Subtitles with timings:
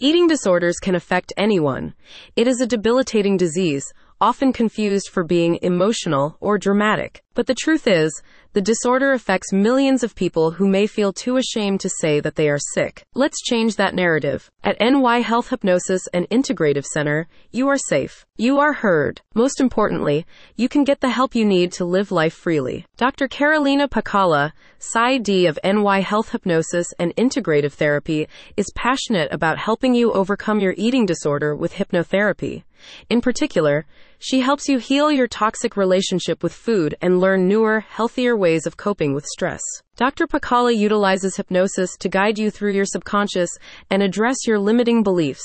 [0.00, 1.94] Eating disorders can affect anyone.
[2.34, 3.92] It is a debilitating disease,
[4.24, 7.22] often confused for being emotional or dramatic.
[7.34, 8.22] But the truth is,
[8.54, 12.48] the disorder affects millions of people who may feel too ashamed to say that they
[12.48, 13.04] are sick.
[13.14, 14.50] Let's change that narrative.
[14.62, 18.24] At NY Health Hypnosis and Integrative Center, you are safe.
[18.38, 19.20] You are heard.
[19.34, 20.24] Most importantly,
[20.56, 22.86] you can get the help you need to live life freely.
[22.96, 23.28] Dr.
[23.28, 30.12] Karolina Pekala, PsyD of NY Health Hypnosis and Integrative Therapy, is passionate about helping you
[30.12, 32.62] overcome your eating disorder with hypnotherapy.
[33.08, 33.86] In particular,
[34.18, 38.76] she helps you heal your toxic relationship with food and learn newer, healthier ways of
[38.76, 39.60] coping with stress.
[39.96, 40.26] Dr.
[40.26, 43.50] Pekala utilizes hypnosis to guide you through your subconscious
[43.90, 45.44] and address your limiting beliefs.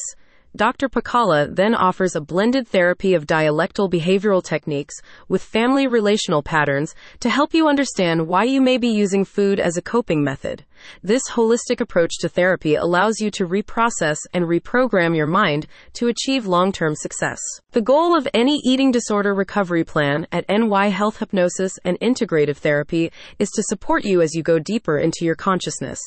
[0.55, 0.89] Dr.
[0.89, 4.95] Pekala then offers a blended therapy of dialectal behavioral techniques
[5.27, 9.77] with family relational patterns to help you understand why you may be using food as
[9.77, 10.65] a coping method.
[11.03, 16.47] This holistic approach to therapy allows you to reprocess and reprogram your mind to achieve
[16.47, 17.39] long term success.
[17.73, 23.11] The goal of any eating disorder recovery plan at NY Health Hypnosis and Integrative Therapy
[23.37, 25.99] is to support you as you go deeper into your consciousness.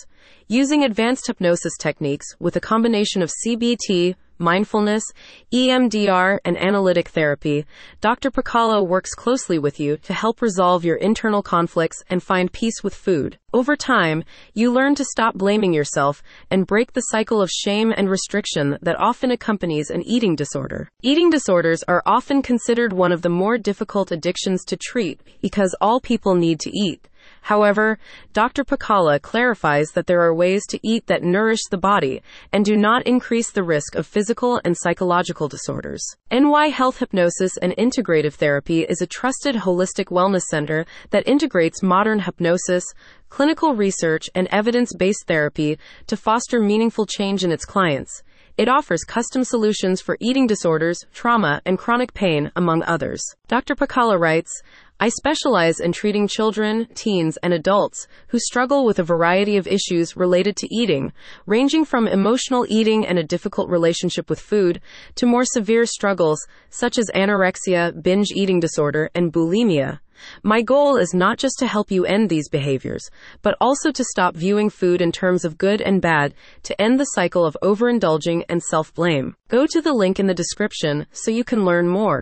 [0.49, 5.05] Using advanced hypnosis techniques with a combination of CBT, mindfulness,
[5.53, 7.65] EMDR, and analytic therapy,
[8.01, 8.31] Dr.
[8.31, 12.95] Pekala works closely with you to help resolve your internal conflicts and find peace with
[12.95, 13.39] food.
[13.55, 18.11] Over time, you learn to stop blaming yourself and break the cycle of shame and
[18.11, 20.89] restriction that often accompanies an eating disorder.
[21.03, 26.01] Eating disorders are often considered one of the more difficult addictions to treat because all
[26.01, 27.09] people need to eat.
[27.43, 27.99] However,
[28.33, 28.65] Dr.
[28.65, 33.07] Pekala clarifies that there are ways to eat that nourish the body and do not
[33.07, 36.05] increase the risk of physical and psychological disorders.
[36.31, 42.21] NY Health Hypnosis and Integrative Therapy is a trusted holistic wellness center that integrates modern
[42.21, 42.85] hypnosis,
[43.29, 48.23] clinical research, and evidence based therapy to foster meaningful change in its clients.
[48.59, 53.25] It offers custom solutions for eating disorders, trauma, and chronic pain, among others.
[53.49, 53.75] Dr.
[53.75, 54.63] Pekala writes,
[55.03, 60.17] I specialize in treating children, teens, and adults who struggle with a variety of issues
[60.17, 61.13] related to eating,
[61.45, 64.81] ranging from emotional eating and a difficult relationship with food
[65.17, 69.99] to more severe struggles such as anorexia, binge eating disorder, and bulimia.
[70.45, 73.11] My goal is not just to help you end these behaviors,
[73.43, 77.07] but also to stop viewing food in terms of good and bad, to end the
[77.07, 79.35] cycle of overindulging and self blame.
[79.49, 82.21] Go to the link in the description so you can learn more.